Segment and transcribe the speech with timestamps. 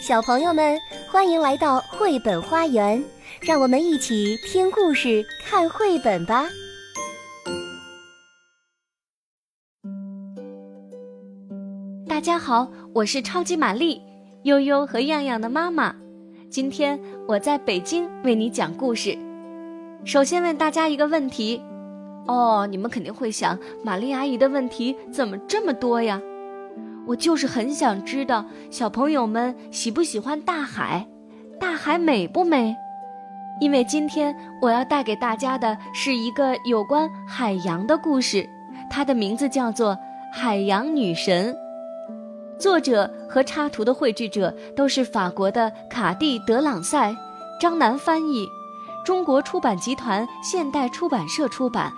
[0.00, 0.78] 小朋友们，
[1.10, 3.02] 欢迎来到绘本花园，
[3.40, 6.46] 让我们一起听故事、看绘本吧。
[12.06, 14.00] 大家好，我是超级玛丽，
[14.44, 15.94] 悠悠和样样的妈妈。
[16.48, 19.18] 今天我在北京为你讲故事。
[20.04, 21.60] 首先问大家一个问题，
[22.28, 26.22] 哦，你们肯定会想，玛丽阿姨的问题怎么这么多呀？
[27.08, 31.08] 我就是很想知道小朋友们喜不喜欢大海，
[31.58, 32.76] 大海美不美？
[33.62, 38.46] 因为今天我要带给大家的是一个有关海洋的故事，
[38.90, 39.94] 它的名字叫做
[40.34, 41.54] 《海洋女神》。
[42.60, 47.16] 作者和插图的绘制者都是法国的卡蒂·德朗塞，
[47.58, 48.46] 张楠翻译，
[49.06, 51.90] 中国出版集团现代出版社出版。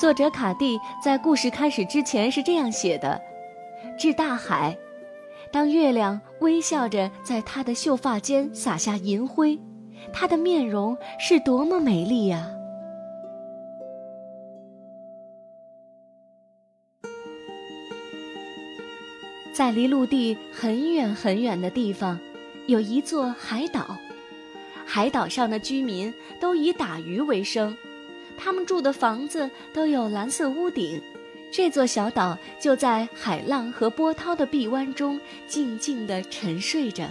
[0.00, 3.20] 作者卡蒂在故事开始之前是这样写的。
[3.98, 4.76] 至大海，
[5.52, 9.58] 当月亮微笑着在她的秀发间洒下银灰，
[10.12, 12.50] 她的面容是多么美丽呀！
[19.52, 22.20] 在离陆地很远很远的地方，
[22.66, 23.96] 有一座海岛，
[24.84, 27.74] 海岛上的居民都以打鱼为生，
[28.36, 31.00] 他们住的房子都有蓝色屋顶。
[31.56, 37.08] 这座小岛就在海浪和波涛的臂弯中静静地沉睡着。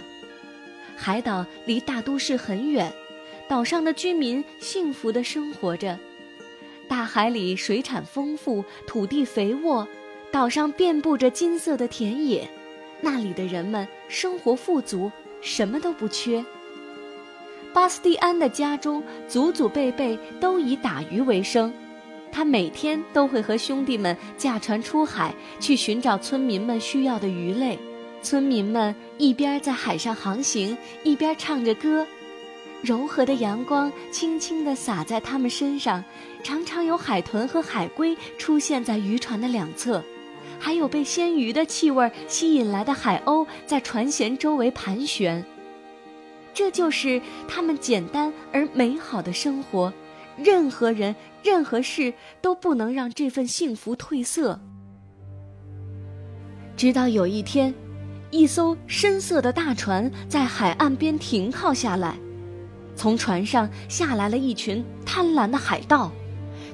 [0.96, 2.92] 海岛离大都市很远，
[3.48, 5.98] 岛上的居民幸福地生活着。
[6.86, 9.84] 大海里水产丰富，土地肥沃，
[10.30, 12.48] 岛上遍布着金色的田野，
[13.00, 16.44] 那里的人们生活富足，什么都不缺。
[17.72, 21.74] 巴斯蒂安的家中祖祖辈辈都以打鱼为生。
[22.36, 27.78] 他每天都会和兄弟们驾船出海，去寻找村民们需要的鱼类。
[28.20, 32.06] 村民们一边在海上航行，一边唱着歌。
[32.82, 36.04] 柔和的阳光轻轻地洒在他们身上，
[36.42, 40.04] 常常有海豚和海龟出现在渔船的两侧，
[40.58, 45.42] 还有被鲜鱼的气味吸引来的海鸥在船舷周围盘旋。
[46.52, 49.90] 这就是他们简单而美好的生活。
[50.36, 54.60] 任何人、任何事都不能让这份幸福褪色。
[56.76, 57.74] 直到有一天，
[58.30, 62.16] 一艘深色的大船在海岸边停靠下来，
[62.94, 66.12] 从船上下来了一群贪婪的海盗，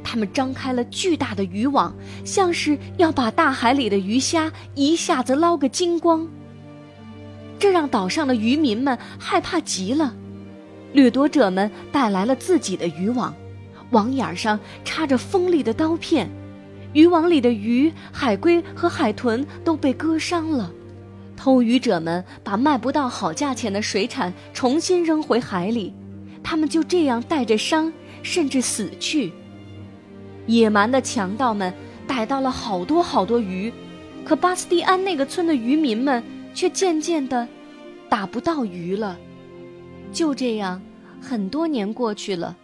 [0.02, 6.28] 他们张开了巨大的渔网，像是要把大海里的鱼虾一下子捞个精光。
[7.60, 10.12] 这让岛上的渔民们害怕极了，
[10.92, 13.32] 掠夺者们带来了自己的渔网。
[13.92, 16.28] 网眼上插着锋利的刀片，
[16.92, 20.70] 渔网里的鱼、海龟和海豚都被割伤了。
[21.36, 25.92] 偷鱼者们把卖不到好价钱的水产重新扔回海里，
[26.42, 27.92] 他们就这样带着伤，
[28.22, 29.32] 甚至死去。
[30.46, 31.72] 野蛮的强盗们
[32.06, 33.72] 逮到了好多好多鱼，
[34.24, 36.22] 可巴斯蒂安那个村的渔民们
[36.54, 37.46] 却渐渐的
[38.08, 39.18] 打不到鱼了。
[40.12, 40.80] 就这样，
[41.20, 42.56] 很多年过去了。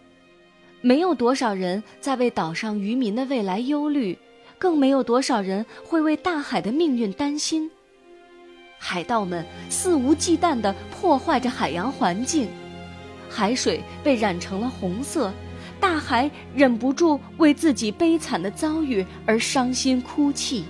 [0.81, 4.17] 没有多少人在为岛上渔民的未来忧虑，
[4.57, 7.69] 更没有多少人会为大海的命运担心。
[8.77, 12.47] 海盗们肆无忌惮地破坏着海洋环境，
[13.29, 15.33] 海水被染成了红色，
[15.81, 20.63] 大海忍不住为自己悲惨的遭遇而伤心哭泣。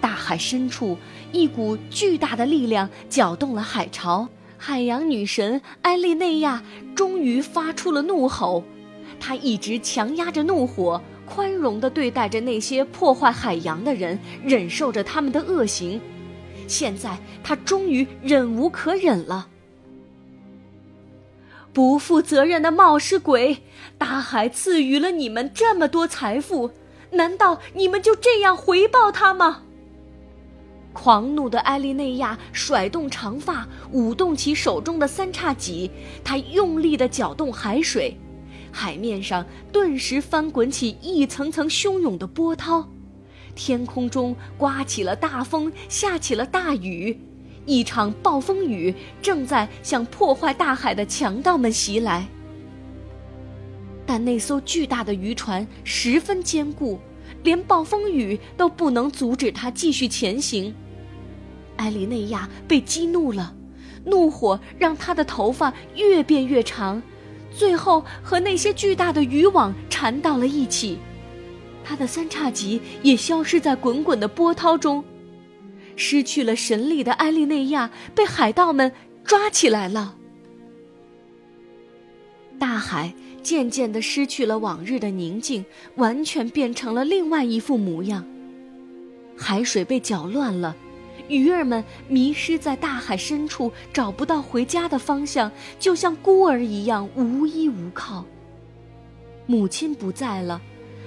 [0.00, 0.98] 大海深处，
[1.30, 4.28] 一股巨大的力量搅动了海潮。
[4.68, 6.60] 海洋女神埃莉内亚
[6.92, 8.64] 终于发出了怒吼，
[9.20, 16.00] 她一直强压着怒火，宽容地对待着那些破坏海洋的人，忍受着他们的恶行。
[16.66, 19.46] 现在，她终于忍无可忍了。
[21.72, 23.58] 不负责任的冒失鬼！
[23.96, 26.72] 大海赐予了你们这么多财富，
[27.12, 29.62] 难道你们就这样回报他吗？
[30.96, 35.90] 狂怒的艾丽内亚甩动长发，舞动起手中的三叉戟，
[36.24, 38.16] 她用力地搅动海水，
[38.72, 42.88] 海面上顿时翻滚起一层层汹涌的波涛，
[43.54, 47.20] 天空中刮起了大风，下起了大雨，
[47.66, 52.26] 一场暴风雨正在向破坏大海的强盗们袭来。
[54.06, 56.98] 但那艘巨大的渔船十分坚固，
[57.42, 60.74] 连暴风雨都不能阻止它继续前行。
[61.76, 63.54] 埃莉内亚被激怒了，
[64.04, 67.02] 怒火让她的头发越变越长，
[67.50, 70.98] 最后和那些巨大的渔网缠到了一起，
[71.84, 75.04] 她的三叉戟也消失在滚滚的波涛中。
[75.98, 78.92] 失去了神力的埃莉内亚被海盗们
[79.24, 80.14] 抓起来了。
[82.58, 85.64] 大海渐渐的失去了往日的宁静，
[85.96, 88.26] 完全变成了另外一副模样。
[89.38, 90.76] 海水被搅乱了，
[91.28, 98.24] 鱼儿们迷失在大海深处，找不到回家的方向，就像孤儿一样无依无靠。
[99.46, 100.60] 母亲不在了，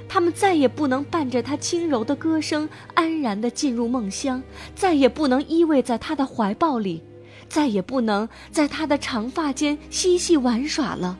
[0.07, 4.41] 他们再也不能伴着她轻柔的歌声安然地进入梦乡，
[4.75, 7.03] 再也不能依偎在她的怀抱里，
[7.47, 11.17] 再也不能在她的长发间嬉戏玩耍了。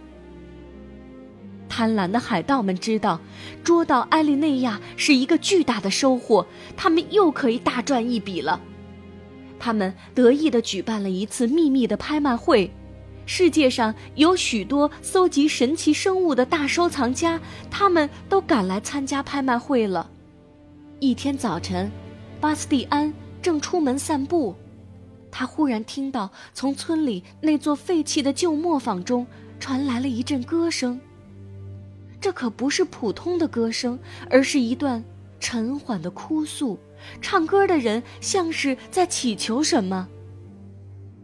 [1.68, 3.20] 贪婪的海盗们知道，
[3.64, 6.46] 捉到埃莉内亚是一个巨大的收获，
[6.76, 8.60] 他们又可以大赚一笔了。
[9.60, 12.72] 他们得意地举办了一次秘密的拍卖会，
[13.26, 17.40] 世界上有许多搜集神奇生物的大收藏家，
[17.70, 20.10] 他们都赶来参加拍卖会了。
[21.00, 21.92] 一天早晨，
[22.42, 24.56] 巴斯蒂安正出门散步，
[25.30, 29.28] 他忽然听到从村里那座废弃的旧磨坊中
[29.60, 31.00] 传来了一阵歌声。
[32.20, 33.98] 这可不是普通的歌声，
[34.30, 35.04] 而是一段
[35.40, 36.78] 沉缓的哭诉。
[37.22, 40.08] 唱歌的人像是在祈求什么。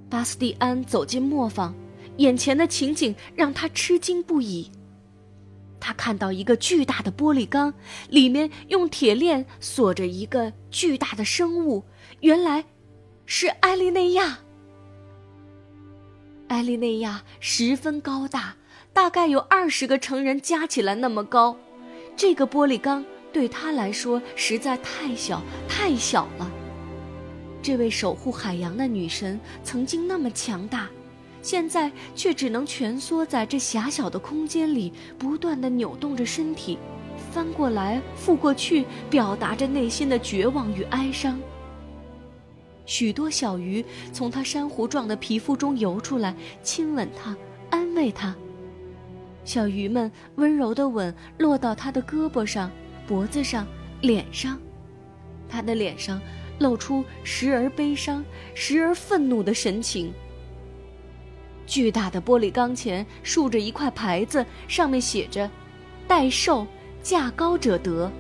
[0.10, 1.74] 巴斯蒂安走进磨坊，
[2.18, 4.72] 眼前的情景让他吃惊不已。
[5.80, 7.74] 他看到一个巨大的玻璃缸，
[8.10, 11.84] 里面用铁链锁着一个巨大的生物，
[12.22, 12.66] 原来
[13.26, 14.40] 是埃莉内亚。
[16.48, 18.56] 埃莉内亚十分高大。
[18.94, 21.58] 大概有二十个成人加起来那么高，
[22.16, 23.04] 这个玻璃缸
[23.36, 26.50] 对他来说实在太小太小了。
[27.62, 30.88] 这位守护海洋的女神曾经那么强大，
[31.42, 36.78] 现在却只能蜷缩在这狭小的空间里，不断的扭动着身体，
[37.34, 41.38] 翻过来覆过去，表达着内心的绝望与哀伤。
[42.86, 43.84] 许多小鱼
[44.14, 46.34] 从她珊瑚状的皮肤中游出来，
[46.64, 47.36] 亲吻她，
[47.70, 48.34] 安慰她。
[49.44, 52.72] 小鱼们温柔的吻落到他的胳膊上、
[53.08, 53.66] 脖子上、
[54.02, 54.60] 脸上，
[55.50, 56.20] 他的脸上
[56.60, 58.24] 露出时而悲伤、
[58.54, 60.14] 时而愤怒的神情。
[61.68, 65.50] 巨大的玻璃缸前竖着一块牌子，上面写着
[66.08, 66.68] ：“代售，
[67.02, 68.12] 价高者得。”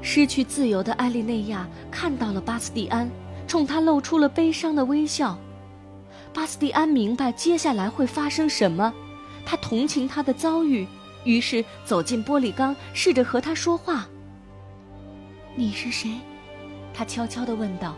[0.00, 3.10] 失去自由的艾莉内亚看到了巴斯蒂安，
[3.48, 5.36] 冲他露出了悲伤的微笑。
[6.32, 8.94] 巴斯蒂安明白接下来会发生什么。
[9.44, 10.86] 他同情他的遭遇，
[11.28, 14.08] 于是走进玻璃缸，试着和他说话。
[15.54, 16.10] “你是谁？”
[16.94, 17.94] 他悄悄地问道。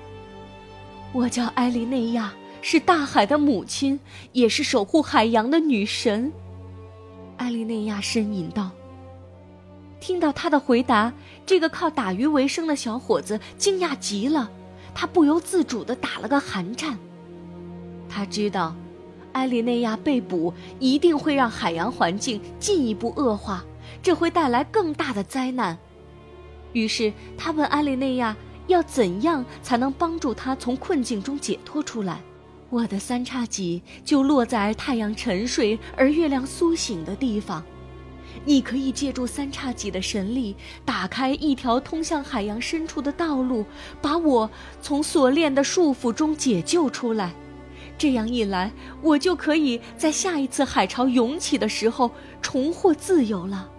[1.14, 4.00] “我叫埃莉内亚，是大海的母亲，
[4.32, 6.32] 也是守护海洋的女神。”
[7.38, 8.72] 埃莉内亚呻吟道。
[10.00, 11.12] 听到他的回答，
[11.46, 14.50] 这个靠打鱼为生的小伙子惊讶极了，
[14.92, 16.98] 他不由自主地打了个寒颤。
[18.08, 18.74] 他知道。
[19.32, 23.64] 埃莉内亚被捕一定会让海洋环境进一步恶化，
[24.02, 25.76] 这会带来更大的灾难。
[26.72, 28.36] 于是他问埃莉内亚
[28.66, 32.20] 要怎样才能帮助他从困境中解脱出来。
[32.68, 37.64] 我的三叉戟就落在太阳沉睡而月亮苏醒的地方，
[38.44, 40.54] 你可以借助三叉戟的神力
[40.84, 43.66] 打开一条通向海洋深处的道路，
[44.00, 44.48] 把我
[44.80, 47.34] 从锁链的束缚中解救出来。
[48.00, 52.10] 这样一来，我就可以在下一次海潮涌起的时候
[52.40, 53.70] 重获自由了。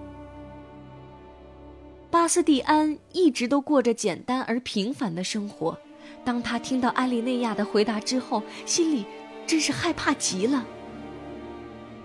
[2.12, 5.76] 巴斯蒂安一直都过着简单而平凡的生活。
[6.24, 9.08] 当他听到埃莉内亚的回答之后，心里
[9.48, 10.64] 真是害怕极了。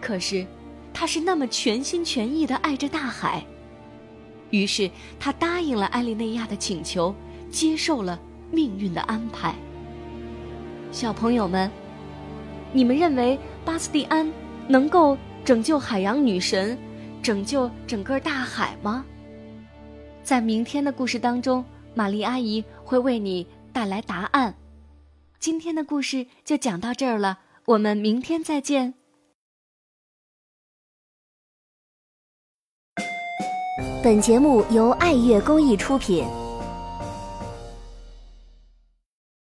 [0.00, 0.47] 可是，
[0.95, 3.45] 他是那么全心全意的爱着大海，
[4.49, 4.90] 于是
[5.21, 7.14] 他答应了埃莉内亚的请求，
[7.50, 8.19] 接受了
[8.50, 9.55] 命运的安排。
[10.90, 11.71] 小朋友们。
[12.73, 14.30] 你们认为巴斯蒂安
[14.68, 16.76] 能够拯救海洋女神，
[17.23, 19.04] 拯救整个大海吗？
[20.23, 24.54] 在明天的故事当中，玛丽阿姨会为你带来答案。
[25.38, 28.94] 今天的故事就讲到这儿了，我们明天再见。
[34.02, 36.25] 本节目由爱乐公益出品。